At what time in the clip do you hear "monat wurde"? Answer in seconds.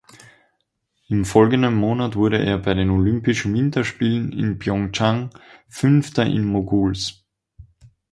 1.75-2.43